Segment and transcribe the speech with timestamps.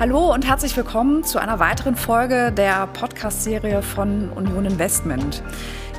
[0.00, 5.42] Hallo und herzlich willkommen zu einer weiteren Folge der Podcast-Serie von Union Investment.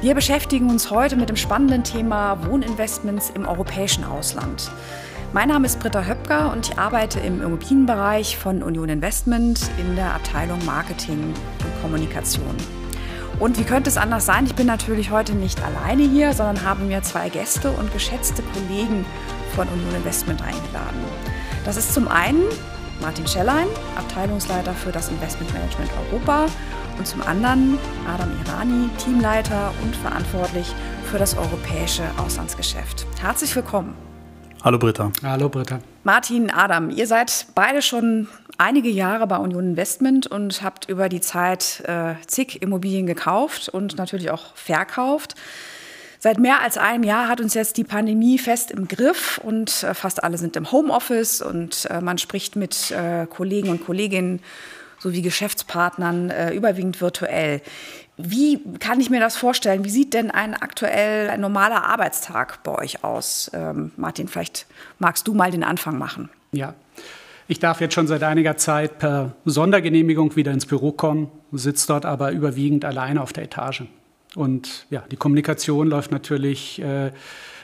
[0.01, 4.71] Wir beschäftigen uns heute mit dem spannenden Thema Wohninvestments im europäischen Ausland.
[5.33, 10.15] Mein Name ist Britta Höpker und ich arbeite im Immobilienbereich von Union Investment in der
[10.15, 12.57] Abteilung Marketing und Kommunikation.
[13.37, 14.47] Und wie könnte es anders sein?
[14.47, 19.05] Ich bin natürlich heute nicht alleine hier, sondern habe mir zwei Gäste und geschätzte Kollegen
[19.55, 21.05] von Union Investment eingeladen.
[21.65, 22.41] Das ist zum einen
[23.01, 26.45] Martin Schellein, Abteilungsleiter für das Investmentmanagement Europa
[26.99, 30.71] und zum anderen Adam Irani, Teamleiter und verantwortlich
[31.05, 33.07] für das europäische Auslandsgeschäft.
[33.19, 33.95] Herzlich willkommen.
[34.63, 35.11] Hallo Britta.
[35.23, 35.79] Hallo Britta.
[36.03, 38.27] Martin, Adam, ihr seid beide schon
[38.59, 43.97] einige Jahre bei Union Investment und habt über die Zeit äh, zig Immobilien gekauft und
[43.97, 45.33] natürlich auch verkauft.
[46.23, 49.95] Seit mehr als einem Jahr hat uns jetzt die Pandemie fest im Griff und äh,
[49.95, 54.39] fast alle sind im Homeoffice und äh, man spricht mit äh, Kollegen und Kolleginnen
[54.99, 57.63] sowie Geschäftspartnern überwiegend virtuell.
[58.17, 59.83] Wie kann ich mir das vorstellen?
[59.83, 63.49] Wie sieht denn ein aktuell ein normaler Arbeitstag bei euch aus?
[63.55, 64.67] Ähm, Martin, vielleicht
[64.99, 66.29] magst du mal den Anfang machen.
[66.51, 66.75] Ja,
[67.47, 72.05] ich darf jetzt schon seit einiger Zeit per Sondergenehmigung wieder ins Büro kommen, sitze dort
[72.05, 73.85] aber überwiegend alleine auf der Etage.
[74.35, 77.11] Und ja, die Kommunikation läuft natürlich äh,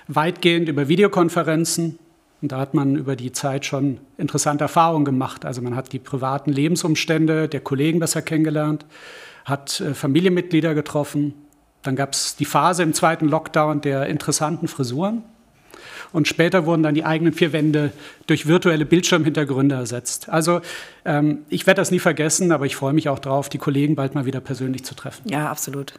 [0.08, 2.00] weitgehend über Videokonferenzen.
[2.42, 5.46] Und da hat man über die Zeit schon interessante Erfahrungen gemacht.
[5.46, 8.86] Also man hat die privaten Lebensumstände der Kollegen besser kennengelernt,
[9.46, 11.34] hat äh, Familienmitglieder getroffen.
[11.84, 15.24] Dann gab es die Phase im zweiten Lockdown der interessanten Frisuren.
[16.12, 17.92] Und später wurden dann die eigenen vier Wände
[18.28, 20.30] durch virtuelle Bildschirmhintergründe ersetzt.
[20.30, 20.62] Also
[21.06, 24.16] ähm, ich werde das nie vergessen, aber ich freue mich auch darauf, die Kollegen bald
[24.16, 25.30] mal wieder persönlich zu treffen.
[25.30, 25.94] Ja, absolut.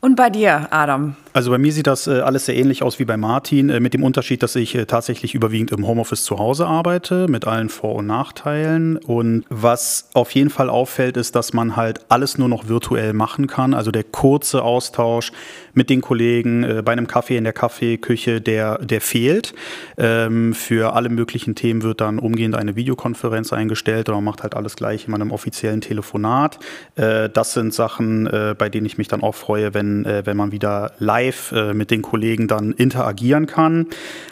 [0.00, 1.16] Und bei dir, Adam?
[1.32, 3.94] Also bei mir sieht das äh, alles sehr ähnlich aus wie bei Martin, äh, mit
[3.94, 7.96] dem Unterschied, dass ich äh, tatsächlich überwiegend im Homeoffice zu Hause arbeite, mit allen Vor-
[7.96, 8.96] und Nachteilen.
[8.96, 13.48] Und was auf jeden Fall auffällt, ist, dass man halt alles nur noch virtuell machen
[13.48, 13.74] kann.
[13.74, 15.32] Also der kurze Austausch
[15.78, 19.54] mit den Kollegen äh, bei einem Kaffee in der Kaffeeküche, der, der fehlt.
[19.96, 24.56] Ähm, für alle möglichen Themen wird dann umgehend eine Videokonferenz eingestellt oder man macht halt
[24.56, 26.58] alles gleich in einem offiziellen Telefonat.
[26.96, 30.36] Äh, das sind Sachen, äh, bei denen ich mich dann auch freue, wenn, äh, wenn
[30.36, 33.86] man wieder live äh, mit den Kollegen dann interagieren kann.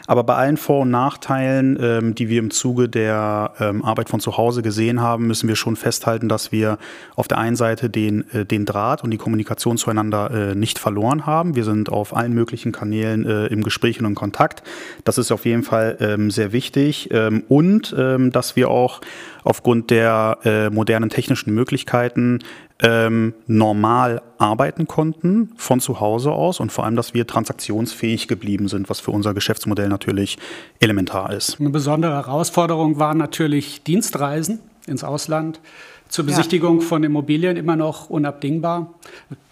[0.08, 4.18] Aber bei allen Vor- und Nachteilen, ähm, die wir im Zuge der ähm, Arbeit von
[4.18, 6.78] zu Hause gesehen haben, müssen wir schon festhalten, dass wir
[7.14, 11.35] auf der einen Seite den, äh, den Draht und die Kommunikation zueinander nicht verloren haben
[11.36, 11.54] haben.
[11.54, 14.62] Wir sind auf allen möglichen Kanälen äh, im Gespräch und in Kontakt.
[15.04, 17.10] Das ist auf jeden Fall ähm, sehr wichtig.
[17.12, 19.00] Ähm, und ähm, dass wir auch
[19.44, 22.41] aufgrund der äh, modernen technischen Möglichkeiten
[22.82, 28.68] ähm, normal arbeiten konnten von zu Hause aus und vor allem, dass wir transaktionsfähig geblieben
[28.68, 30.38] sind, was für unser Geschäftsmodell natürlich
[30.80, 31.58] elementar ist.
[31.60, 35.60] Eine besondere Herausforderung waren natürlich Dienstreisen ins Ausland
[36.08, 36.86] zur Besichtigung ja.
[36.86, 38.94] von Immobilien immer noch unabdingbar,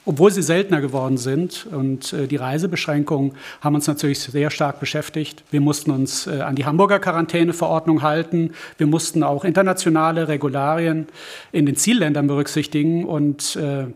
[0.06, 1.66] obwohl sie seltener geworden sind.
[1.70, 5.44] Und äh, die Reisebeschränkungen haben uns natürlich sehr stark beschäftigt.
[5.50, 8.52] Wir mussten uns äh, an die Hamburger Quarantäneverordnung halten.
[8.78, 11.08] Wir mussten auch internationale Regularien
[11.52, 13.04] in den Zielländern berücksichtigen.
[13.04, 13.86] Und äh,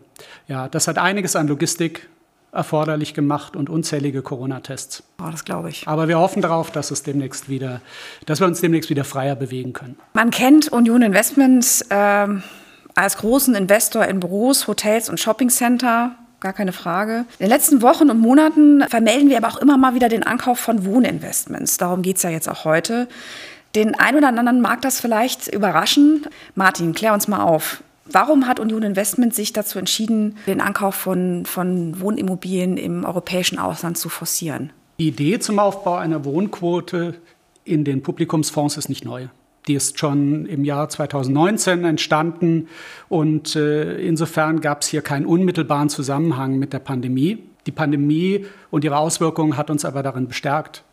[0.47, 2.09] ja, das hat einiges an Logistik
[2.51, 5.03] erforderlich gemacht und unzählige Corona-Tests.
[5.21, 5.87] Oh, das glaube ich.
[5.87, 7.81] Aber wir hoffen darauf, dass es demnächst wieder,
[8.25, 9.97] dass wir uns demnächst wieder freier bewegen können.
[10.13, 12.27] Man kennt Union Investments äh,
[12.99, 16.15] als großen Investor in Büros, Hotels und Shoppingcenter.
[16.39, 17.25] Gar keine Frage.
[17.37, 20.59] In den letzten Wochen und Monaten vermelden wir aber auch immer mal wieder den Ankauf
[20.59, 21.77] von Wohninvestments.
[21.77, 23.07] Darum geht es ja jetzt auch heute.
[23.75, 26.25] Den einen oder anderen mag das vielleicht überraschen.
[26.55, 27.83] Martin, klär uns mal auf.
[28.05, 33.97] Warum hat Union Investment sich dazu entschieden, den Ankauf von, von Wohnimmobilien im europäischen Ausland
[33.97, 34.71] zu forcieren?
[34.97, 37.15] Die Idee zum Aufbau einer Wohnquote
[37.63, 39.27] in den Publikumsfonds ist nicht neu.
[39.67, 42.67] Die ist schon im Jahr 2019 entstanden
[43.07, 47.43] und äh, insofern gab es hier keinen unmittelbaren Zusammenhang mit der Pandemie.
[47.65, 50.83] Die Pandemie und ihre Auswirkungen hat uns aber darin bestärkt,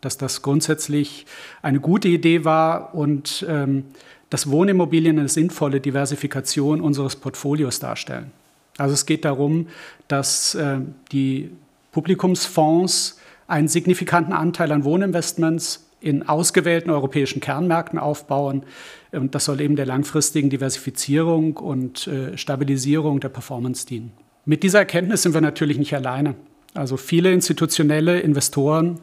[0.00, 1.24] dass das grundsätzlich
[1.62, 3.84] eine gute Idee war und ähm,
[4.28, 8.32] dass Wohnimmobilien eine sinnvolle Diversifikation unseres Portfolios darstellen.
[8.76, 9.68] Also es geht darum,
[10.08, 10.80] dass äh,
[11.12, 11.50] die
[11.92, 18.62] Publikumsfonds einen signifikanten Anteil an Wohninvestments in ausgewählten europäischen Kernmärkten aufbauen.
[19.10, 24.12] Und das soll eben der langfristigen Diversifizierung und äh, Stabilisierung der Performance dienen.
[24.44, 26.36] Mit dieser Erkenntnis sind wir natürlich nicht alleine.
[26.74, 29.00] Also viele institutionelle Investoren,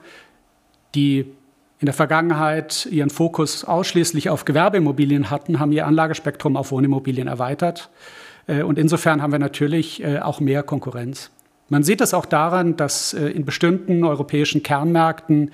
[0.95, 1.25] die
[1.79, 7.89] in der Vergangenheit ihren Fokus ausschließlich auf Gewerbeimmobilien hatten, haben ihr Anlagespektrum auf Wohnimmobilien erweitert.
[8.47, 11.31] Äh, und insofern haben wir natürlich äh, auch mehr Konkurrenz.
[11.67, 15.51] Man sieht es auch daran, dass äh, in bestimmten europäischen Kernmärkten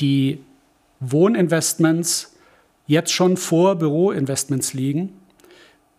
[0.00, 0.40] die
[1.00, 2.36] Wohninvestments
[2.86, 5.12] jetzt schon vor Büroinvestments liegen.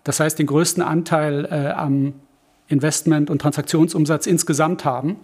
[0.03, 2.13] Das heißt, den größten Anteil äh, am
[2.67, 5.17] Investment- und Transaktionsumsatz insgesamt haben.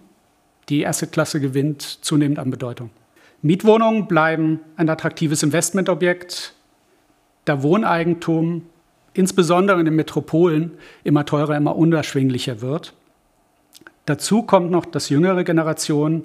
[0.68, 2.90] Die Assetklasse gewinnt zunehmend an Bedeutung.
[3.40, 6.54] Mietwohnungen bleiben ein attraktives Investmentobjekt,
[7.44, 8.62] da Wohneigentum
[9.14, 10.72] insbesondere in den Metropolen
[11.04, 12.94] immer teurer, immer unerschwinglicher wird.
[14.06, 16.24] Dazu kommt noch, dass jüngere Generationen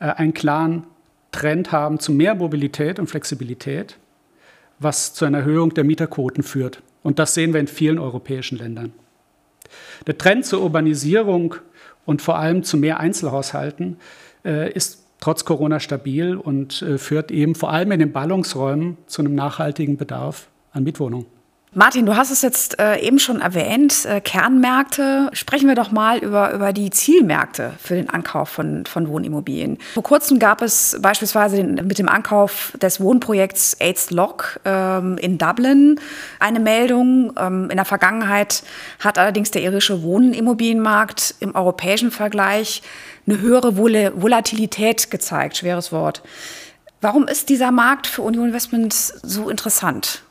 [0.00, 0.84] äh, einen klaren
[1.32, 3.96] Trend haben zu mehr Mobilität und Flexibilität,
[4.78, 6.82] was zu einer Erhöhung der Mieterquoten führt.
[7.02, 8.92] Und das sehen wir in vielen europäischen Ländern.
[10.06, 11.56] Der Trend zur Urbanisierung
[12.04, 13.96] und vor allem zu mehr Einzelhaushalten
[14.44, 19.22] äh, ist trotz Corona stabil und äh, führt eben vor allem in den Ballungsräumen zu
[19.22, 21.26] einem nachhaltigen Bedarf an Mietwohnungen.
[21.74, 25.30] Martin, du hast es jetzt äh, eben schon erwähnt, äh, Kernmärkte.
[25.32, 29.78] Sprechen wir doch mal über, über die Zielmärkte für den Ankauf von, von Wohnimmobilien.
[29.94, 35.38] Vor kurzem gab es beispielsweise den, mit dem Ankauf des Wohnprojekts AIDS Lock ähm, in
[35.38, 35.98] Dublin
[36.40, 37.32] eine Meldung.
[37.38, 38.64] Ähm, in der Vergangenheit
[38.98, 42.82] hat allerdings der irische Wohnimmobilienmarkt im europäischen Vergleich
[43.26, 45.56] eine höhere Vol Volatilität gezeigt.
[45.56, 46.22] Schweres Wort.
[47.00, 50.22] Warum ist dieser Markt für Union Investments so interessant?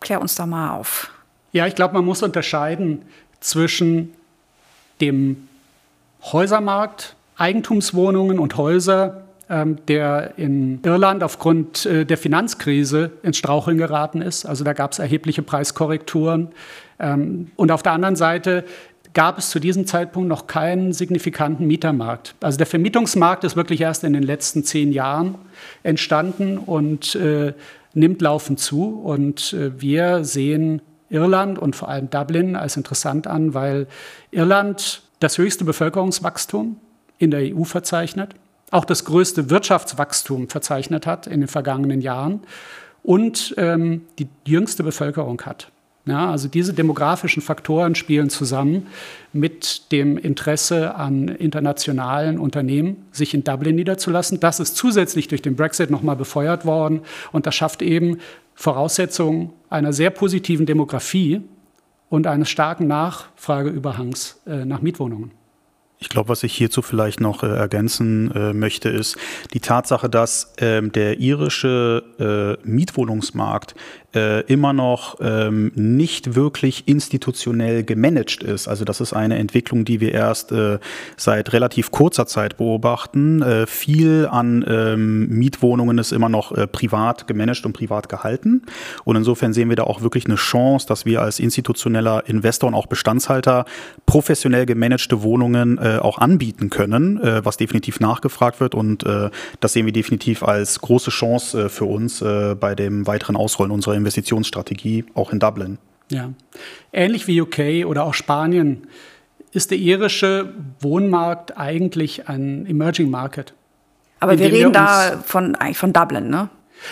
[0.00, 1.10] Klär uns da mal auf.
[1.52, 3.02] Ja, ich glaube, man muss unterscheiden
[3.40, 4.14] zwischen
[5.00, 5.48] dem
[6.22, 14.20] Häusermarkt, Eigentumswohnungen und Häuser, ähm, der in Irland aufgrund äh, der Finanzkrise ins Straucheln geraten
[14.20, 14.44] ist.
[14.44, 16.48] Also da gab es erhebliche Preiskorrekturen.
[16.98, 18.64] Ähm, und auf der anderen Seite
[19.14, 22.34] gab es zu diesem Zeitpunkt noch keinen signifikanten Mietermarkt.
[22.40, 25.36] Also der Vermietungsmarkt ist wirklich erst in den letzten zehn Jahren
[25.82, 27.54] entstanden und äh,
[27.98, 33.54] nimmt laufend zu und äh, wir sehen Irland und vor allem Dublin als interessant an,
[33.54, 33.86] weil
[34.30, 36.76] Irland das höchste Bevölkerungswachstum
[37.18, 38.34] in der EU verzeichnet,
[38.70, 42.42] auch das größte Wirtschaftswachstum verzeichnet hat in den vergangenen Jahren
[43.02, 45.70] und ähm, die jüngste Bevölkerung hat.
[46.08, 48.86] Ja, also diese demografischen Faktoren spielen zusammen
[49.34, 54.40] mit dem Interesse an internationalen Unternehmen, sich in Dublin niederzulassen.
[54.40, 58.20] Das ist zusätzlich durch den Brexit nochmal befeuert worden und das schafft eben
[58.54, 61.42] Voraussetzungen einer sehr positiven Demografie
[62.08, 65.32] und eines starken Nachfrageüberhangs äh, nach Mietwohnungen.
[66.00, 69.16] Ich glaube, was ich hierzu vielleicht noch äh, ergänzen äh, möchte, ist
[69.52, 73.74] die Tatsache, dass ähm, der irische äh, Mietwohnungsmarkt
[74.14, 78.66] äh, immer noch ähm, nicht wirklich institutionell gemanagt ist.
[78.66, 80.78] Also das ist eine Entwicklung, die wir erst äh,
[81.18, 83.42] seit relativ kurzer Zeit beobachten.
[83.42, 88.62] Äh, viel an ähm, Mietwohnungen ist immer noch äh, privat gemanagt und privat gehalten.
[89.04, 92.74] Und insofern sehen wir da auch wirklich eine Chance, dass wir als institutioneller Investor und
[92.74, 93.66] auch Bestandshalter
[94.06, 98.74] professionell gemanagte Wohnungen äh, auch anbieten können, was definitiv nachgefragt wird.
[98.74, 99.04] Und
[99.60, 105.04] das sehen wir definitiv als große Chance für uns bei dem weiteren Ausrollen unserer Investitionsstrategie
[105.14, 105.78] auch in Dublin.
[106.10, 106.32] Ja,
[106.92, 108.86] ähnlich wie UK oder auch Spanien
[109.52, 113.54] ist der irische Wohnmarkt eigentlich ein Emerging Market.
[114.20, 116.48] Aber wir reden wir da von, eigentlich von Dublin, ne?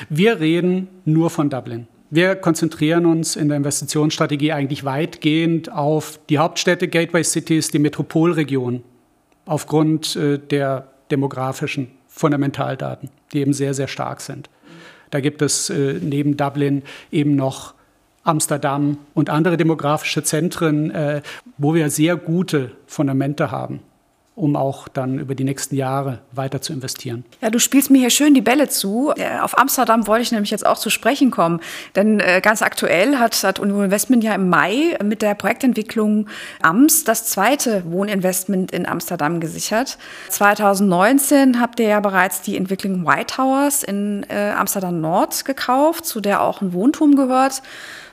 [0.09, 1.87] Wir reden nur von Dublin.
[2.11, 8.83] Wir konzentrieren uns in der Investitionsstrategie eigentlich weitgehend auf die Hauptstädte, Gateway Cities, die Metropolregion,
[9.45, 14.49] aufgrund äh, der demografischen Fundamentaldaten, die eben sehr, sehr stark sind.
[15.17, 17.73] Da gibt es äh, neben Dublin eben noch
[18.23, 21.23] Amsterdam und andere demografische Zentren, äh,
[21.57, 23.81] wo wir sehr gute Fundamente haben
[24.37, 27.25] um auch dann über die nächsten Jahre weiter zu investieren.
[27.41, 29.13] Ja, du spielst mir hier schön die Bälle zu.
[29.17, 31.61] Äh, auf Amsterdam wollte ich nämlich jetzt auch zu sprechen kommen.
[31.97, 36.29] Denn äh, ganz aktuell hat, hat Union Investment ja im Mai mit der Projektentwicklung
[36.61, 39.97] AMS das zweite Wohninvestment in Amsterdam gesichert.
[40.29, 46.21] 2019 habt ihr ja bereits die Entwicklung White Towers in äh, Amsterdam Nord gekauft, zu
[46.21, 47.63] der auch ein Wohnturm gehört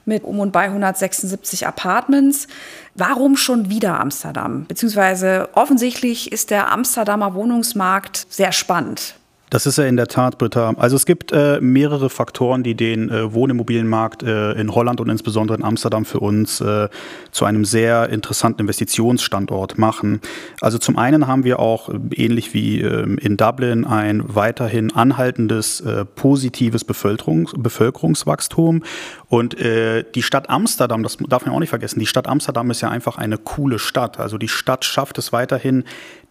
[0.06, 2.48] mit um und bei 176 Apartments.
[2.96, 4.66] Warum schon wieder Amsterdam?
[4.68, 9.16] Beziehungsweise offensichtlich ist der Amsterdamer Wohnungsmarkt sehr spannend.
[9.54, 10.74] Das ist ja in der Tat, Britta.
[10.78, 15.56] Also es gibt äh, mehrere Faktoren, die den äh, Wohnimmobilienmarkt äh, in Holland und insbesondere
[15.56, 16.90] in Amsterdam für uns äh,
[17.30, 20.22] zu einem sehr interessanten Investitionsstandort machen.
[20.60, 25.82] Also zum einen haben wir auch, äh, ähnlich wie ähm, in Dublin, ein weiterhin anhaltendes
[25.82, 28.82] äh, positives Bevölkerungs Bevölkerungswachstum.
[29.30, 32.90] Und die Stadt Amsterdam, das darf man auch nicht vergessen, die Stadt Amsterdam ist ja
[32.90, 34.20] einfach eine coole Stadt.
[34.20, 35.84] Also die Stadt schafft es weiterhin,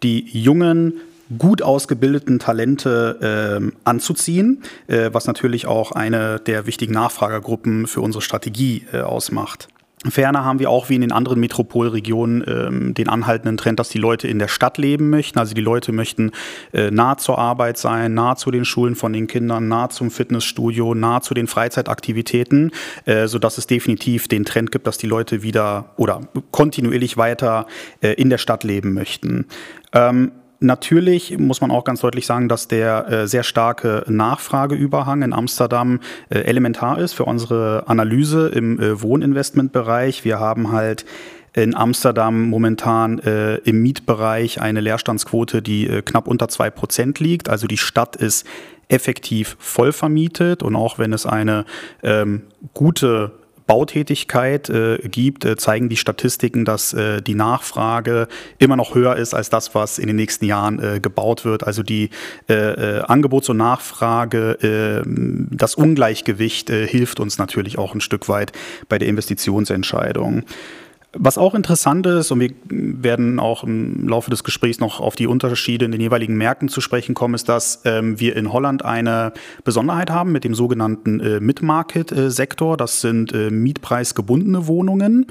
[0.03, 0.93] die jungen,
[1.37, 8.21] gut ausgebildeten Talente äh, anzuziehen, äh, was natürlich auch eine der wichtigen Nachfragergruppen für unsere
[8.21, 9.67] Strategie äh, ausmacht.
[10.09, 13.99] Ferner haben wir auch wie in den anderen Metropolregionen ähm, den anhaltenden Trend, dass die
[13.99, 15.39] Leute in der Stadt leben möchten.
[15.39, 16.31] Also die Leute möchten
[16.73, 20.93] äh, nah zur Arbeit sein, nah zu den Schulen von den Kindern, nah zum Fitnessstudio,
[20.93, 22.71] nah zu den Freizeitaktivitäten,
[23.05, 27.65] äh, sodass es definitiv den Trend gibt, dass die Leute wieder oder kontinuierlich weiter
[28.01, 29.45] äh, in der Stadt leben möchten.
[29.93, 30.31] Ähm,
[30.63, 35.99] Natürlich muss man auch ganz deutlich sagen, dass der äh, sehr starke Nachfrageüberhang in Amsterdam
[36.29, 40.23] äh, elementar ist für unsere Analyse im äh, Wohninvestmentbereich.
[40.23, 41.05] Wir haben halt
[41.51, 47.49] in Amsterdam momentan äh, im Mietbereich eine Leerstandsquote, die äh, knapp unter zwei Prozent liegt.
[47.49, 48.47] Also die Stadt ist
[48.87, 51.65] effektiv voll vermietet und auch wenn es eine
[52.03, 52.43] ähm,
[52.73, 53.33] gute
[53.65, 58.27] Bautätigkeit äh, gibt, äh, zeigen die Statistiken, dass äh, die Nachfrage
[58.57, 61.65] immer noch höher ist als das, was in den nächsten Jahren äh, gebaut wird.
[61.65, 62.09] Also die
[62.49, 68.51] äh, äh, Angebots- und Nachfrage, das Ungleichgewicht hilft uns natürlich auch ein Stück weit
[68.89, 70.43] bei der Investitionsentscheidung.
[71.15, 75.27] Was auch interessant ist, und wir werden auch im Laufe des Gesprächs noch auf die
[75.27, 79.31] Unterschiede in den jeweiligen Märkten zu sprechen kommen, ist, dass ähm, wir in Holland eine
[79.63, 82.77] Besonderheit haben mit dem sogenannten äh, Mid-Market-Sektor.
[82.77, 85.27] Das sind äh, mietpreisgebundene Wohnungen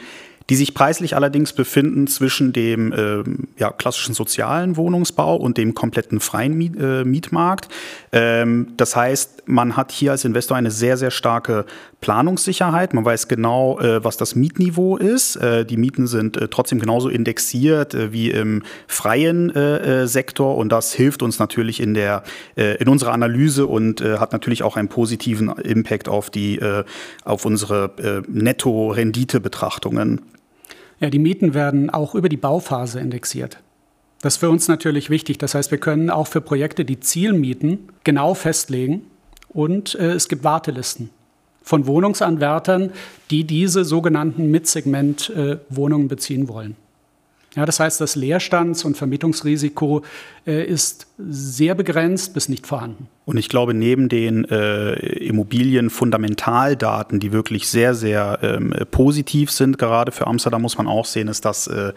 [0.50, 3.22] die sich preislich allerdings befinden zwischen dem äh,
[3.58, 7.68] ja, klassischen sozialen Wohnungsbau und dem kompletten freien Miet, äh, Mietmarkt.
[8.12, 11.64] Ähm, das heißt, man hat hier als Investor eine sehr, sehr starke
[12.02, 12.92] Planungssicherheit.
[12.92, 15.36] Man weiß genau, äh, was das Mietniveau ist.
[15.36, 19.52] Äh, die Mieten sind äh, trotzdem genauso indexiert äh, wie im freien
[20.04, 22.24] Sektor und das hilft uns natürlich in, der,
[22.56, 26.60] in unserer Analyse und hat natürlich auch einen positiven Impact auf, die,
[27.24, 30.20] auf unsere Netto-Rendite-Betrachtungen.
[31.02, 33.58] Ja, die Mieten werden auch über die Bauphase indexiert.
[34.20, 35.36] Das ist für uns natürlich wichtig.
[35.36, 39.06] Das heißt, wir können auch für Projekte die Zielmieten genau festlegen
[39.48, 41.10] und äh, es gibt Wartelisten
[41.60, 42.92] von Wohnungsanwärtern,
[43.32, 46.76] die diese sogenannten Mitsegment-Wohnungen äh, beziehen wollen.
[47.54, 50.02] Ja, das heißt, das Leerstands- und Vermietungsrisiko
[50.46, 53.08] äh, ist sehr begrenzt bis nicht vorhanden.
[53.26, 60.12] Und ich glaube, neben den äh, Immobilienfundamentaldaten, die wirklich sehr, sehr ähm, positiv sind, gerade
[60.12, 61.92] für Amsterdam muss man auch sehen, ist, dass äh,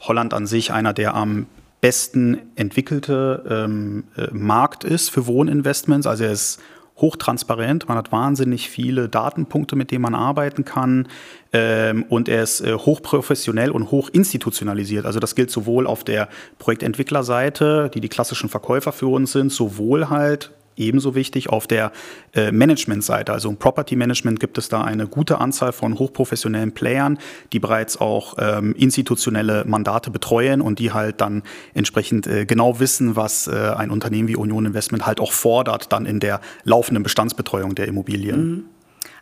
[0.00, 1.46] Holland an sich einer der am
[1.80, 6.06] besten entwickelte ähm, äh, Markt ist für Wohninvestments.
[6.06, 6.58] Also er ist
[6.96, 11.08] hochtransparent, man hat wahnsinnig viele Datenpunkte, mit denen man arbeiten kann
[11.52, 15.04] ähm, und er ist äh, hochprofessionell und hochinstitutionalisiert.
[15.04, 20.08] Also das gilt sowohl auf der Projektentwicklerseite, die die klassischen Verkäufer für uns sind, sowohl
[20.08, 21.92] halt ebenso wichtig auf der
[22.34, 23.32] äh, Management-Seite.
[23.32, 27.18] Also im Property Management gibt es da eine gute Anzahl von hochprofessionellen Playern,
[27.52, 31.42] die bereits auch ähm, institutionelle Mandate betreuen und die halt dann
[31.74, 36.06] entsprechend äh, genau wissen, was äh, ein Unternehmen wie Union Investment halt auch fordert, dann
[36.06, 38.48] in der laufenden Bestandsbetreuung der Immobilien.
[38.48, 38.64] Mhm.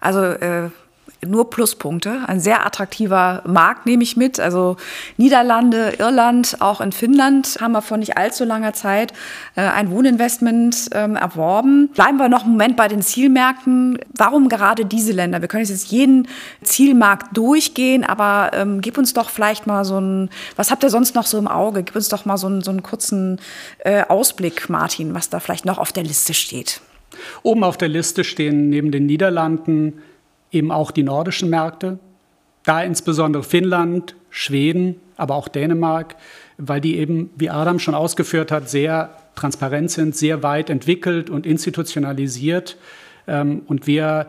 [0.00, 0.68] Also äh,
[1.26, 2.20] nur Pluspunkte.
[2.26, 4.40] Ein sehr attraktiver Markt nehme ich mit.
[4.40, 4.76] Also
[5.16, 9.12] Niederlande, Irland, auch in Finnland haben wir vor nicht allzu langer Zeit
[9.56, 11.88] äh, ein Wohninvestment ähm, erworben.
[11.88, 13.98] Bleiben wir noch einen Moment bei den Zielmärkten.
[14.16, 15.40] Warum gerade diese Länder?
[15.40, 16.28] Wir können jetzt jeden
[16.62, 21.14] Zielmarkt durchgehen, aber ähm, gib uns doch vielleicht mal so ein, was habt ihr sonst
[21.14, 21.82] noch so im Auge?
[21.82, 23.40] Gib uns doch mal so einen, so einen kurzen
[23.78, 26.80] äh, Ausblick, Martin, was da vielleicht noch auf der Liste steht.
[27.42, 30.02] Oben auf der Liste stehen neben den Niederlanden
[30.54, 31.98] eben auch die nordischen Märkte,
[32.64, 36.16] da insbesondere Finnland, Schweden, aber auch Dänemark,
[36.56, 41.46] weil die eben, wie Adam schon ausgeführt hat, sehr transparent sind, sehr weit entwickelt und
[41.46, 42.76] institutionalisiert
[43.26, 44.26] ähm, und wir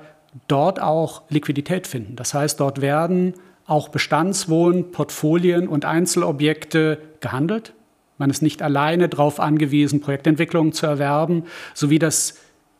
[0.47, 2.15] dort auch Liquidität finden.
[2.15, 3.33] Das heißt, dort werden
[3.67, 7.73] auch Bestandswohn, Portfolien und Einzelobjekte gehandelt.
[8.17, 12.35] Man ist nicht alleine darauf angewiesen, Projektentwicklungen zu erwerben, so wie das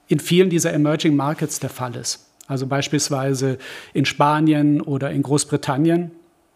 [0.07, 3.57] in vielen dieser Emerging Markets der Fall ist also beispielsweise
[3.93, 6.11] in Spanien oder in Großbritannien,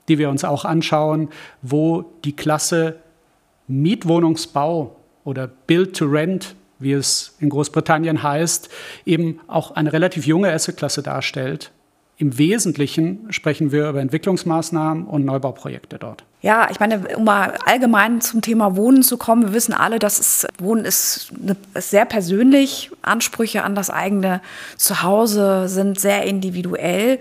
[0.07, 1.29] die wir uns auch anschauen,
[1.61, 2.97] wo die Klasse
[3.67, 8.69] Mietwohnungsbau oder Build to Rent, wie es in Großbritannien heißt,
[9.05, 11.71] eben auch eine relativ junge Assetklasse darstellt
[12.19, 16.25] im Wesentlichen sprechen wir über Entwicklungsmaßnahmen und Neubauprojekte dort.
[16.41, 20.19] Ja, ich meine, um mal allgemein zum Thema Wohnen zu kommen, wir wissen alle, dass
[20.19, 22.91] es, Wohnen ist, eine, ist sehr persönlich.
[23.01, 24.41] Ansprüche an das eigene
[24.75, 27.19] Zuhause sind sehr individuell.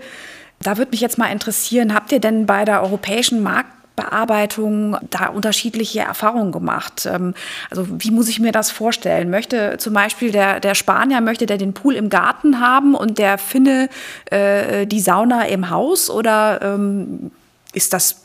[0.61, 5.27] Da würde mich jetzt mal interessieren, habt ihr denn bei der europäischen Markt Bearbeitung da
[5.27, 7.05] unterschiedliche Erfahrungen gemacht.
[7.05, 7.33] Ähm,
[7.69, 9.29] also wie muss ich mir das vorstellen?
[9.29, 13.37] Möchte zum Beispiel der, der Spanier, möchte der den Pool im Garten haben und der
[13.37, 13.89] Finne
[14.25, 17.31] äh, die Sauna im Haus oder ähm,
[17.73, 18.23] ist das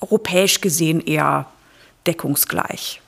[0.00, 1.46] europäisch gesehen eher
[2.06, 3.00] deckungsgleich?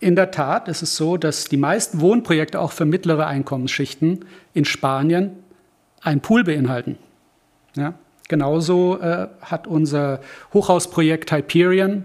[0.00, 4.64] In der Tat ist es so, dass die meisten Wohnprojekte auch für mittlere Einkommensschichten in
[4.64, 5.32] Spanien
[6.00, 6.96] einen Pool beinhalten.
[7.76, 7.92] Ja?
[8.30, 10.20] Genauso äh, hat unser
[10.54, 12.04] Hochhausprojekt Hyperion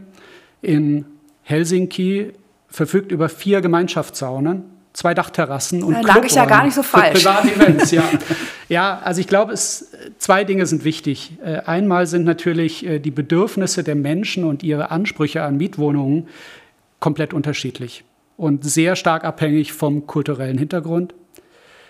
[0.63, 1.05] in
[1.43, 2.31] Helsinki
[2.67, 4.63] verfügt über vier Gemeinschaftssaunen,
[4.93, 7.23] zwei Dachterrassen und da lag ich ja gar nicht so falsch.
[7.23, 8.09] Events, ja.
[8.69, 11.33] ja, also ich glaube, es, zwei Dinge sind wichtig.
[11.45, 16.27] Äh, einmal sind natürlich äh, die Bedürfnisse der Menschen und ihre Ansprüche an Mietwohnungen
[16.99, 18.03] komplett unterschiedlich
[18.35, 21.13] und sehr stark abhängig vom kulturellen Hintergrund.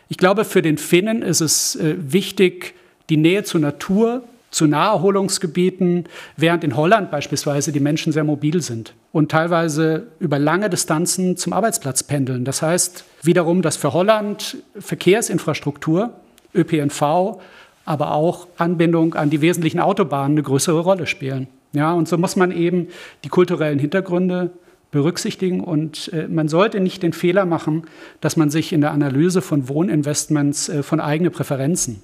[0.10, 2.76] Ich glaube, für den Finnen ist es äh, wichtig,
[3.10, 4.24] die Nähe zur Natur,
[4.56, 6.06] zu Naherholungsgebieten,
[6.38, 11.52] während in Holland beispielsweise die Menschen sehr mobil sind und teilweise über lange Distanzen zum
[11.52, 12.46] Arbeitsplatz pendeln.
[12.46, 16.12] Das heißt wiederum, dass für Holland Verkehrsinfrastruktur,
[16.54, 17.42] ÖPNV,
[17.84, 21.48] aber auch Anbindung an die wesentlichen Autobahnen eine größere Rolle spielen.
[21.74, 22.88] Ja, und so muss man eben
[23.26, 24.52] die kulturellen Hintergründe
[24.92, 27.84] berücksichtigen und äh, man sollte nicht den Fehler machen,
[28.22, 32.02] dass man sich in der Analyse von Wohninvestments äh, von eigenen Präferenzen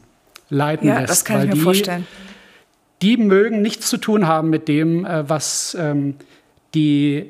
[0.52, 1.10] leiten ja, lässt.
[1.10, 2.06] Das kann ich mir die, vorstellen.
[3.02, 6.16] Die mögen nichts zu tun haben mit dem, äh, was ähm,
[6.76, 7.26] die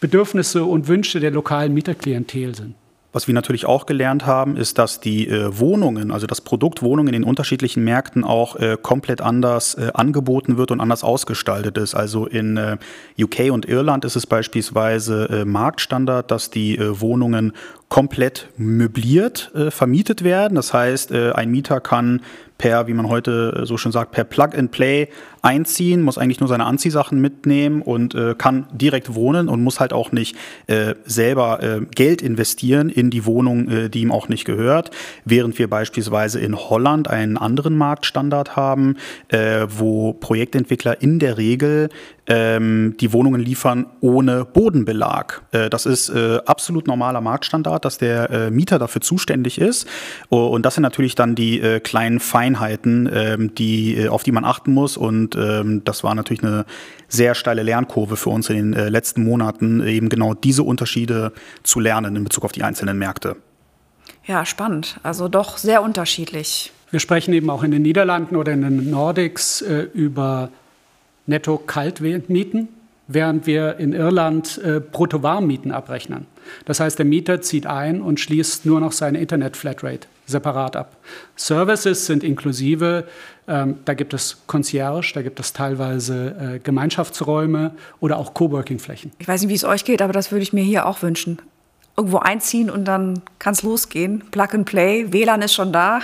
[0.00, 2.74] Bedürfnisse und Wünsche der lokalen Mieterklientel sind.
[3.12, 7.12] Was wir natürlich auch gelernt haben, ist, dass die äh, Wohnungen, also das Produkt Wohnungen
[7.12, 11.94] in unterschiedlichen Märkten auch äh, komplett anders äh, angeboten wird und anders ausgestaltet ist.
[11.94, 12.78] Also in äh,
[13.20, 17.52] UK und Irland ist es beispielsweise äh, Marktstandard, dass die äh, Wohnungen
[17.90, 20.54] komplett möbliert vermietet werden.
[20.54, 22.22] Das heißt, ein Mieter kann
[22.62, 25.08] per, wie man heute so schon sagt, per Plug and Play
[25.42, 29.92] einziehen, muss eigentlich nur seine Anziehsachen mitnehmen und äh, kann direkt wohnen und muss halt
[29.92, 30.36] auch nicht
[30.68, 34.92] äh, selber äh, Geld investieren in die Wohnung, äh, die ihm auch nicht gehört.
[35.24, 38.94] Während wir beispielsweise in Holland einen anderen Marktstandard haben,
[39.26, 41.88] äh, wo Projektentwickler in der Regel
[42.26, 45.42] ähm, die Wohnungen liefern ohne Bodenbelag.
[45.50, 49.88] Äh, das ist äh, absolut normaler Marktstandard, dass der äh, Mieter dafür zuständig ist.
[50.28, 54.44] und das sind natürlich dann die äh, kleinen Feinheiten, ähm, die, äh, auf die man
[54.44, 54.96] achten muss.
[54.96, 56.64] Und ähm, das war natürlich eine
[57.08, 61.32] sehr steile Lernkurve für uns in den äh, letzten Monaten, eben genau diese Unterschiede
[61.64, 63.36] zu lernen in Bezug auf die einzelnen Märkte.
[64.24, 65.00] Ja, spannend.
[65.02, 66.72] Also doch sehr unterschiedlich.
[66.92, 69.64] Wir sprechen eben auch in den Niederlanden oder in den Nordics
[69.94, 70.50] über
[71.26, 72.68] Netto-Kaltmieten,
[73.08, 76.26] während wir in Irland äh, Brutto-Warmmieten abrechnen.
[76.64, 80.96] Das heißt, der Mieter zieht ein und schließt nur noch seine Internet-Flatrate separat ab.
[81.36, 83.04] Services sind inklusive,
[83.48, 89.12] ähm, da gibt es Concierge, da gibt es teilweise äh, Gemeinschaftsräume oder auch Coworking-Flächen.
[89.18, 91.38] Ich weiß nicht, wie es euch geht, aber das würde ich mir hier auch wünschen.
[91.96, 94.22] Irgendwo einziehen und dann kann es losgehen.
[94.30, 96.00] Plug and Play, WLAN ist schon da.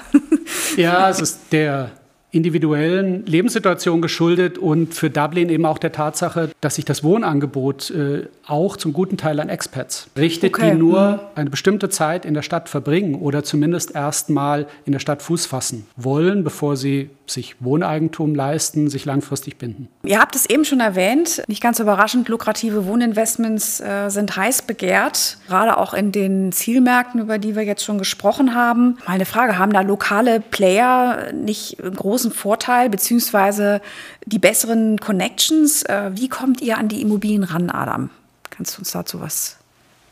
[0.76, 1.90] ja, es ist der
[2.30, 8.26] individuellen Lebenssituation geschuldet und für Dublin eben auch der Tatsache, dass sich das Wohnangebot äh,
[8.46, 10.72] auch zum guten Teil an Expats richtet, okay.
[10.72, 11.18] die nur mhm.
[11.34, 15.86] eine bestimmte Zeit in der Stadt verbringen oder zumindest erstmal in der Stadt Fuß fassen
[15.96, 19.88] wollen, bevor sie sich Wohneigentum leisten, sich langfristig binden.
[20.02, 25.38] Ihr habt es eben schon erwähnt, nicht ganz überraschend, lukrative Wohninvestments äh, sind heiß begehrt,
[25.46, 28.98] gerade auch in den Zielmärkten, über die wir jetzt schon gesprochen haben.
[29.06, 33.80] Meine Frage, haben da lokale Player nicht einen großen Vorteil, beziehungsweise
[34.26, 35.84] die besseren Connections?
[35.84, 38.10] Äh, wie kommt ihr an die Immobilien ran, Adam?
[38.50, 39.57] Kannst du uns dazu was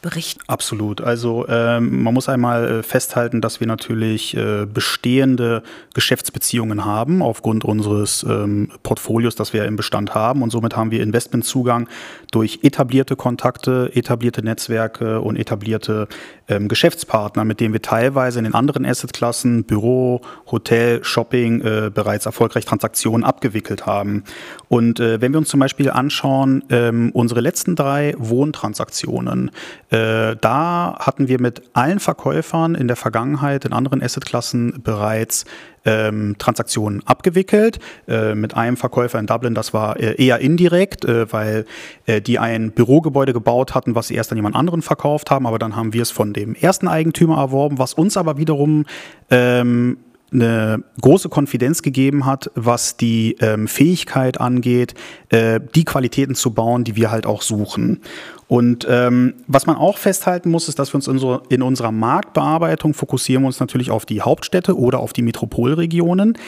[0.06, 0.40] berichten.
[0.46, 1.00] Absolut.
[1.00, 5.64] Also ähm, man muss einmal äh, festhalten, dass wir natürlich äh, bestehende
[5.94, 10.42] Geschäftsbeziehungen haben aufgrund unseres ähm, Portfolios, das wir im Bestand haben.
[10.42, 11.88] Und somit haben wir Investmentzugang
[12.30, 16.06] durch etablierte Kontakte, etablierte Netzwerke und etablierte
[16.46, 20.20] ähm, Geschäftspartner, mit denen wir teilweise in den anderen Assetklassen, Büro,
[20.52, 24.22] Hotel, Shopping äh, bereits erfolgreich Transaktionen abgewickelt haben.
[24.68, 29.50] Und äh, wenn wir uns zum Beispiel anschauen, ähm, unsere letzten drei Wohntransaktionen,
[29.96, 35.46] äh, da hatten wir mit allen Verkäufern in der Vergangenheit in anderen Assetklassen bereits
[35.86, 37.78] ähm, Transaktionen abgewickelt.
[38.06, 41.64] Äh, mit einem Verkäufer in Dublin, das war äh, eher indirekt, äh, weil
[42.04, 45.58] äh, die ein Bürogebäude gebaut hatten, was sie erst an jemand anderen verkauft haben, aber
[45.58, 48.84] dann haben wir es von dem ersten Eigentümer erworben, was uns aber wiederum
[49.30, 49.98] ähm,
[50.32, 54.94] eine große Konfidenz gegeben hat, was die ähm, Fähigkeit angeht,
[55.28, 58.00] äh, die Qualitäten zu bauen, die wir halt auch suchen.
[58.48, 61.92] Und ähm, was man auch festhalten muss, ist, dass wir uns in, so, in unserer
[61.92, 66.38] Marktbearbeitung fokussieren wir uns natürlich auf die Hauptstädte oder auf die Metropolregionen.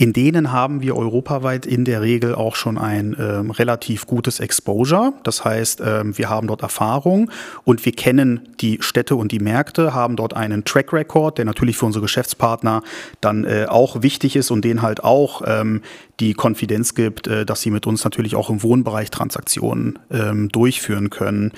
[0.00, 5.12] In denen haben wir europaweit in der Regel auch schon ein ähm, relativ gutes Exposure.
[5.24, 7.30] Das heißt, ähm, wir haben dort Erfahrung
[7.64, 11.76] und wir kennen die Städte und die Märkte, haben dort einen Track Record, der natürlich
[11.76, 12.82] für unsere Geschäftspartner
[13.20, 15.82] dann äh, auch wichtig ist und denen halt auch ähm,
[16.18, 21.10] die Konfidenz gibt, äh, dass sie mit uns natürlich auch im Wohnbereich Transaktionen ähm, durchführen
[21.10, 21.52] können.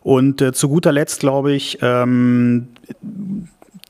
[0.00, 2.68] Und äh, zu guter Letzt glaube ich, ähm,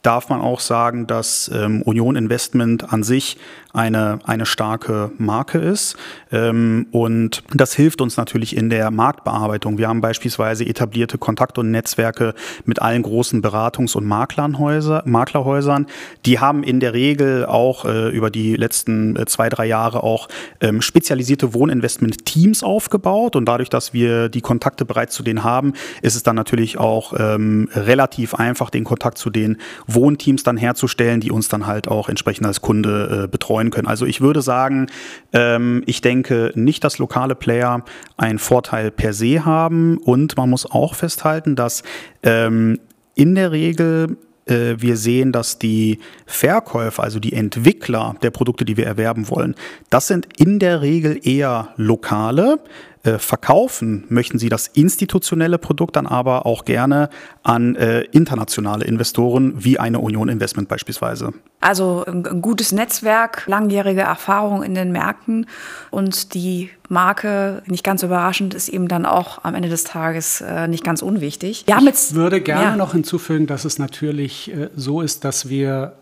[0.03, 3.37] darf man auch sagen, dass ähm, Union Investment an sich
[3.73, 5.97] eine, eine starke Marke ist.
[6.33, 9.79] Ähm, und das hilft uns natürlich in der Marktbearbeitung.
[9.79, 15.87] Wir haben beispielsweise etablierte Kontakt- und Netzwerke mit allen großen Beratungs- und Maklerhäusern.
[16.27, 20.29] Die haben in der Regel auch äh, über die letzten äh, zwei, drei Jahre auch
[20.61, 23.37] ähm, spezialisierte Wohninvestment-Teams aufgebaut.
[23.37, 27.15] Und dadurch, dass wir die Kontakte bereits zu denen haben, ist es dann natürlich auch
[27.19, 32.09] ähm, relativ einfach, den Kontakt zu den Wohnteams dann herzustellen, die uns dann halt auch
[32.09, 33.87] entsprechend als Kunde äh, betreuen können.
[33.87, 34.87] Also ich würde sagen,
[35.35, 37.85] ähm, ich denke nicht, dass lokale Player
[38.17, 39.99] einen Vorteil per se haben.
[39.99, 41.83] Und man muss auch festhalten, dass
[42.23, 42.79] ähm,
[43.15, 48.77] in der Regel äh, wir sehen, dass die Verkäufer, also die Entwickler der Produkte, die
[48.77, 49.55] wir erwerben wollen,
[49.91, 52.59] das sind in der Regel eher lokale,
[53.03, 57.09] äh, verkaufen möchten sie das institutionelle Produkt dann aber auch gerne
[57.43, 61.33] an äh, internationale Investoren wie eine Union Investment beispielsweise.
[61.63, 65.47] Also ein, ein gutes Netzwerk, langjährige Erfahrung in den Märkten
[65.91, 70.69] und die Marke, nicht ganz überraschend, ist eben dann auch am Ende des Tages äh,
[70.69, 71.65] nicht ganz unwichtig.
[71.67, 72.77] Wir haben jetzt, ich würde gerne ja.
[72.77, 75.95] noch hinzufügen, dass es natürlich äh, so ist, dass wir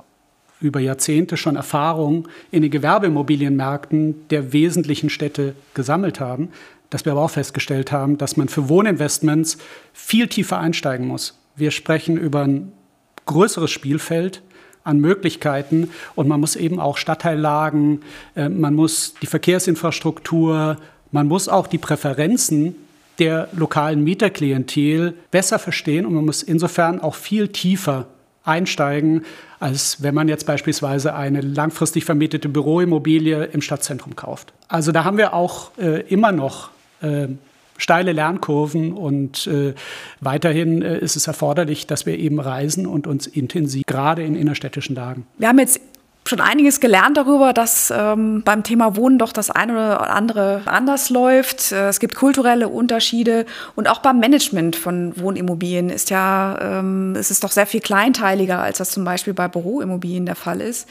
[0.61, 6.49] über Jahrzehnte schon Erfahrung in den Gewerbeimmobilienmärkten der wesentlichen Städte gesammelt haben
[6.91, 9.59] dass wir aber auch festgestellt haben, dass man für Wohninvestments
[9.93, 11.39] viel tiefer einsteigen muss.
[11.57, 12.73] Wir sprechen über ein
[13.27, 14.43] größeres Spielfeld
[14.85, 18.01] an Möglichkeiten und man muss eben auch Stadtteillagen,
[18.35, 20.79] äh, man muss die Verkehrsinfrastruktur,
[21.13, 22.75] man muss auch die Präferenzen
[23.19, 28.07] der lokalen Mieterklientel besser verstehen und man muss insofern auch viel tiefer
[28.45, 29.25] einsteigen,
[29.61, 34.53] als wenn man jetzt beispielsweise eine langfristig vermietete Büroimmobilie im Stadtzentrum kauft.
[34.69, 36.71] Also da haben wir auch äh, immer noch
[37.79, 39.75] steile Lernkurven und äh,
[40.21, 44.97] weiterhin äh, ist es erforderlich, dass wir eben reisen und uns intensiv, gerade in innerstädtischen
[44.97, 45.27] Lagen.
[45.39, 45.81] Wir haben jetzt
[46.27, 51.09] schon einiges gelernt darüber, dass ähm, beim Thema Wohnen doch das eine oder andere anders
[51.09, 51.73] läuft.
[51.73, 57.31] Äh, es gibt kulturelle Unterschiede und auch beim Management von Wohnimmobilien ist ja, ähm, es
[57.31, 60.89] ist doch sehr viel kleinteiliger, als das zum Beispiel bei Büroimmobilien der Fall ist.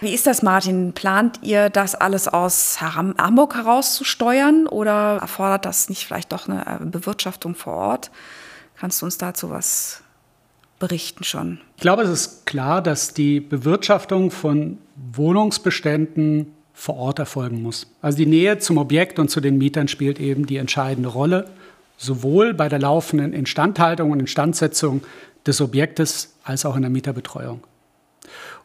[0.00, 0.92] Wie ist das, Martin?
[0.94, 6.84] Plant ihr das alles aus Hamburg herauszusteuern oder erfordert das nicht vielleicht doch eine äh,
[6.84, 8.10] Bewirtschaftung vor Ort?
[8.78, 10.02] Kannst du uns dazu was
[10.78, 11.60] berichten schon?
[11.76, 14.78] Ich glaube, es ist klar, dass die Bewirtschaftung von
[15.12, 17.86] Wohnungsbeständen vor Ort erfolgen muss.
[18.00, 21.50] Also die Nähe zum Objekt und zu den Mietern spielt eben die entscheidende Rolle,
[21.98, 25.02] sowohl bei der laufenden Instandhaltung und Instandsetzung
[25.46, 27.62] des Objektes als auch in der Mieterbetreuung.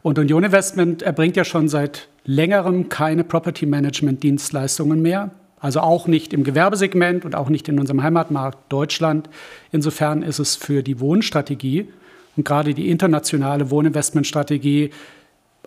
[0.06, 5.32] Und Union Investment erbringt ja schon seit längerem keine Property Management Dienstleistungen mehr.
[5.58, 9.28] Also auch nicht im Gewerbesegment und auch nicht in unserem Heimatmarkt Deutschland.
[9.72, 11.88] Insofern ist es für die Wohnstrategie
[12.36, 14.90] und gerade die internationale Wohninvestmentstrategie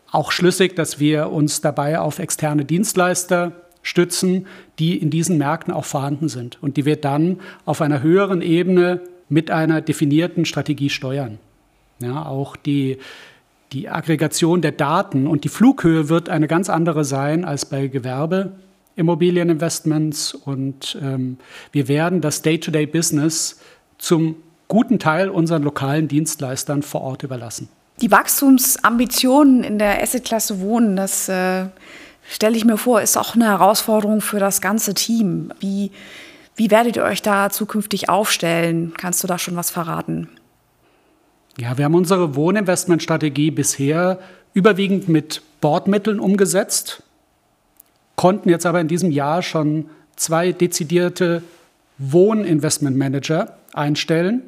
[0.10, 4.48] auch schlüssig, dass wir uns dabei auf externe Dienstleister stützen,
[4.80, 9.02] die in diesen Märkten auch vorhanden sind und die wir dann auf einer höheren Ebene
[9.28, 11.40] mit einer definierten Strategie steuern.
[12.02, 13.00] Ja, auch die
[13.72, 20.34] die Aggregation der Daten und die Flughöhe wird eine ganz andere sein als bei Gewerbeimmobilieninvestments.
[20.34, 21.38] Und ähm,
[21.72, 23.60] wir werden das Day-to-Day-Business
[23.98, 24.36] zum
[24.68, 27.70] guten Teil unseren lokalen Dienstleistern vor Ort überlassen.
[28.02, 31.66] Die Wachstumsambitionen in der Assetklasse Wohnen, das äh,
[32.28, 35.52] stelle ich mir vor, ist auch eine Herausforderung für das ganze Team.
[35.60, 35.92] Wie,
[36.56, 38.94] wie werdet ihr euch da zukünftig aufstellen?
[38.98, 40.30] Kannst du da schon was verraten?
[41.60, 44.20] Ja, wir haben unsere Wohninvestmentstrategie bisher
[44.54, 47.04] überwiegend mit Bordmitteln umgesetzt,
[48.16, 51.44] konnten jetzt aber in diesem Jahr schon zwei dezidierte
[51.98, 54.44] Wohninvestmentmanager einstellen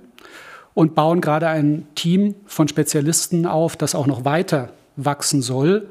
[0.73, 5.89] und bauen gerade ein Team von Spezialisten auf, das auch noch weiter wachsen soll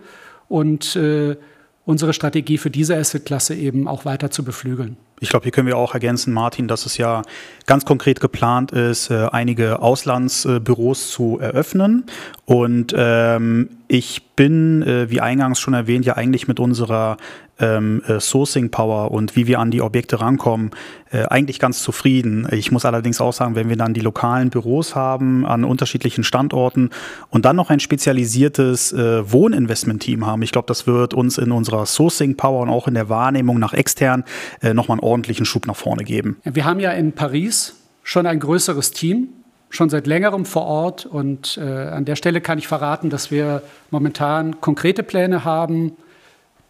[0.49, 1.37] und äh,
[1.85, 4.97] unsere Strategie für diese Assetklasse eben auch weiter zu beflügeln.
[5.23, 7.23] Ich glaube, hier können wir auch ergänzen, Martin, dass es ja
[7.67, 12.07] ganz konkret geplant ist, äh, einige Auslandsbüros zu eröffnen.
[12.47, 17.17] Und ähm, ich bin, äh, wie eingangs schon erwähnt, ja eigentlich mit unserer
[17.59, 20.71] ähm, äh, Sourcing Power und wie wir an die Objekte rankommen,
[21.11, 22.47] äh, eigentlich ganz zufrieden.
[22.53, 26.91] Ich muss allerdings auch sagen, wenn wir dann die lokalen Büros haben an unterschiedlichen Standorten
[27.31, 31.85] und dann noch ein spezialisiertes äh, Wohninvestment-Team haben, ich glaube, das wird uns in unserer
[31.85, 34.23] Sourcing Power und auch in der Wahrnehmung nach extern
[34.63, 36.37] äh, nochmal einen ordentlichen Schub nach vorne geben.
[36.45, 37.75] Wir haben ja in Paris
[38.05, 39.31] schon ein größeres Team,
[39.71, 43.63] schon seit längerem vor Ort und äh, an der Stelle kann ich verraten, dass wir
[43.91, 45.97] momentan konkrete Pläne haben,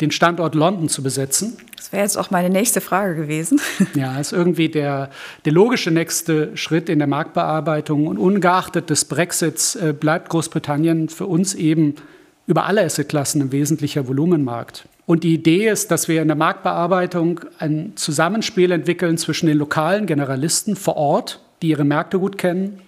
[0.01, 1.57] den Standort London zu besetzen.
[1.77, 3.61] Das wäre jetzt auch meine nächste Frage gewesen.
[3.95, 5.11] Ja, ist irgendwie der,
[5.45, 8.07] der logische nächste Schritt in der Marktbearbeitung.
[8.07, 11.97] Und ungeachtet des Brexits äh, bleibt Großbritannien für uns eben
[12.47, 14.85] über alle Assetklassen ein wesentlicher Volumenmarkt.
[15.07, 20.07] Und die Idee ist, dass wir in der Marktbearbeitung ein Zusammenspiel entwickeln zwischen den lokalen
[20.07, 22.81] Generalisten vor Ort, die ihre Märkte gut kennen,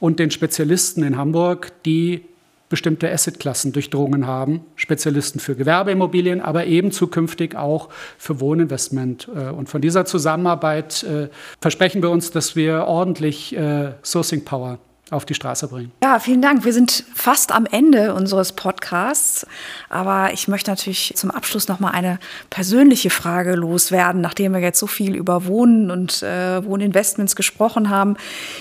[0.00, 2.24] und den Spezialisten in Hamburg, die
[2.68, 9.28] bestimmte Assetklassen durchdrungen haben, Spezialisten für Gewerbeimmobilien, aber eben zukünftig auch für Wohninvestment.
[9.34, 11.28] Äh, und von dieser Zusammenarbeit äh,
[11.60, 14.78] versprechen wir uns, dass wir ordentlich äh, Sourcing Power
[15.14, 15.92] auf die Straße bringen.
[16.02, 16.64] Ja, vielen Dank.
[16.64, 19.46] Wir sind fast am Ende unseres Podcasts,
[19.88, 22.18] aber ich möchte natürlich zum Abschluss noch mal eine
[22.50, 28.16] persönliche Frage loswerden, nachdem wir jetzt so viel über Wohnen und äh, Wohninvestments gesprochen haben.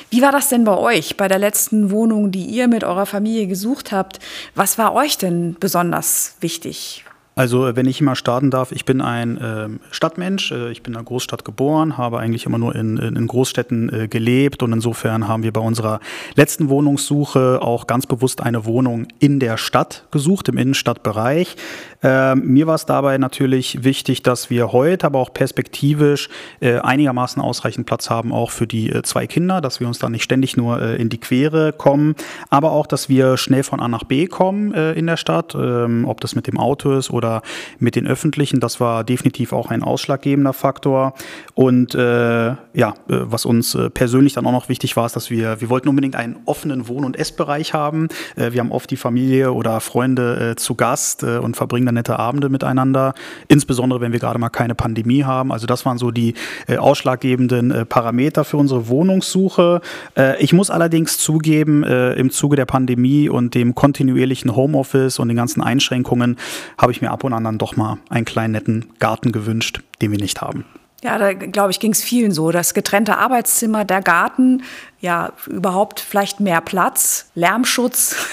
[0.09, 3.47] Wie war das denn bei euch bei der letzten Wohnung, die ihr mit eurer Familie
[3.47, 4.19] gesucht habt?
[4.55, 7.05] Was war euch denn besonders wichtig?
[7.35, 10.97] Also wenn ich mal starten darf, ich bin ein äh, Stadtmensch, äh, ich bin in
[10.97, 15.41] einer Großstadt geboren, habe eigentlich immer nur in, in Großstädten äh, gelebt und insofern haben
[15.41, 15.99] wir bei unserer
[16.35, 21.55] letzten Wohnungssuche auch ganz bewusst eine Wohnung in der Stadt gesucht, im Innenstadtbereich.
[22.03, 27.41] Ähm, mir war es dabei natürlich wichtig, dass wir heute, aber auch perspektivisch äh, einigermaßen
[27.41, 30.57] ausreichend Platz haben, auch für die äh, zwei Kinder, dass wir uns da nicht ständig
[30.57, 32.15] nur äh, in die Quere kommen,
[32.49, 36.19] aber auch, dass wir schnell von A nach B kommen in der Stadt, ähm, ob
[36.21, 37.41] das mit dem Auto ist oder
[37.79, 38.59] mit den öffentlichen.
[38.59, 41.13] Das war definitiv auch ein ausschlaggebender Faktor.
[41.53, 41.99] Und äh,
[42.47, 45.69] ja, äh, was uns äh, persönlich dann auch noch wichtig war, ist, dass wir, wir
[45.69, 48.07] wollten unbedingt einen offenen Wohn- und Essbereich haben.
[48.35, 51.92] Äh, wir haben oft die Familie oder Freunde äh, zu Gast äh, und verbringen dann
[51.93, 53.13] nette Abende miteinander.
[53.47, 55.51] Insbesondere, wenn wir gerade mal keine Pandemie haben.
[55.51, 56.33] Also das waren so die
[56.67, 59.81] äh, ausschlaggebenden äh, Parameter für unsere Wohnungssuche.
[60.17, 65.27] Äh, ich muss allerdings zugeben, äh, im Zuge der Pandemie und dem kontinuierlichen Homeoffice und
[65.27, 66.37] den ganzen Einschränkungen
[66.77, 70.11] habe ich mir ab und an dann doch mal einen kleinen netten Garten gewünscht, den
[70.11, 70.65] wir nicht haben.
[71.03, 72.51] Ja, da glaube ich, ging es vielen so.
[72.51, 74.63] Das getrennte Arbeitszimmer, der Garten,
[75.01, 78.15] ja, überhaupt vielleicht mehr Platz, Lärmschutz.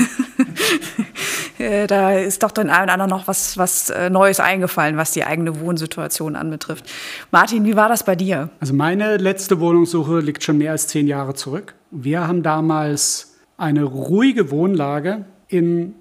[1.58, 5.10] Äh, da ist doch den einen oder anderen noch was, was äh, Neues eingefallen, was
[5.10, 6.90] die eigene Wohnsituation anbetrifft.
[7.30, 8.48] Martin, wie war das bei dir?
[8.60, 11.74] Also meine letzte Wohnungssuche liegt schon mehr als zehn Jahre zurück.
[11.90, 15.94] Wir haben damals eine ruhige Wohnlage in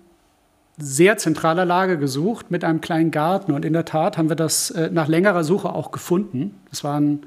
[0.80, 4.72] sehr zentraler Lage gesucht mit einem kleinen Garten und in der Tat haben wir das
[4.72, 6.56] äh, nach längerer Suche auch gefunden.
[6.70, 7.22] Das war ein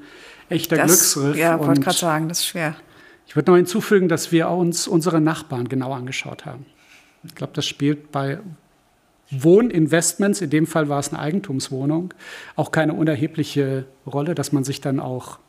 [0.49, 1.37] echter das, Glücksriff.
[1.37, 2.75] Ja, wollte gerade sagen, das ist schwer.
[3.27, 6.65] Ich würde noch hinzufügen, dass wir uns unsere Nachbarn genau angeschaut haben.
[7.23, 8.39] Ich glaube, das spielt bei
[9.31, 12.13] Wohninvestments, in dem Fall war es eine Eigentumswohnung,
[12.55, 15.39] auch keine unerhebliche Rolle, dass man sich dann auch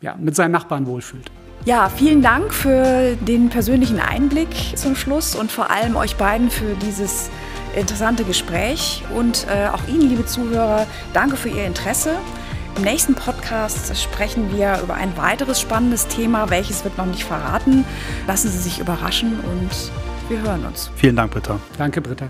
[0.00, 1.30] ja, mit seinen Nachbarn wohlfühlt.
[1.64, 6.74] Ja, vielen Dank für den persönlichen Einblick zum Schluss und vor allem euch beiden für
[6.74, 7.30] dieses
[7.74, 12.16] interessante Gespräch und äh, auch Ihnen, liebe Zuhörer, danke für Ihr Interesse.
[12.76, 17.84] Im nächsten Podcast sprechen wir über ein weiteres spannendes Thema, welches wird noch nicht verraten.
[18.26, 19.70] Lassen Sie sich überraschen und
[20.28, 20.90] wir hören uns.
[20.96, 21.58] Vielen Dank, Britta.
[21.76, 22.28] Danke, Britta.